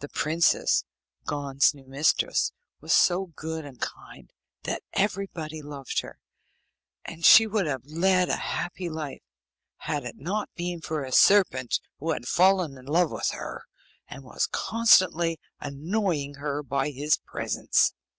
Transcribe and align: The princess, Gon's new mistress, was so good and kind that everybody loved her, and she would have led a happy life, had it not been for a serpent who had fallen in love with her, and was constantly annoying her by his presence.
The 0.00 0.10
princess, 0.10 0.84
Gon's 1.24 1.72
new 1.72 1.86
mistress, 1.86 2.52
was 2.82 2.92
so 2.92 3.28
good 3.34 3.64
and 3.64 3.80
kind 3.80 4.30
that 4.64 4.82
everybody 4.92 5.62
loved 5.62 6.00
her, 6.00 6.20
and 7.06 7.24
she 7.24 7.46
would 7.46 7.64
have 7.64 7.86
led 7.86 8.28
a 8.28 8.36
happy 8.36 8.90
life, 8.90 9.22
had 9.78 10.04
it 10.04 10.16
not 10.18 10.50
been 10.54 10.82
for 10.82 11.02
a 11.02 11.12
serpent 11.12 11.80
who 11.98 12.10
had 12.12 12.28
fallen 12.28 12.76
in 12.76 12.84
love 12.84 13.10
with 13.10 13.30
her, 13.30 13.64
and 14.06 14.22
was 14.22 14.50
constantly 14.52 15.38
annoying 15.60 16.34
her 16.34 16.62
by 16.62 16.90
his 16.90 17.16
presence. 17.16 17.94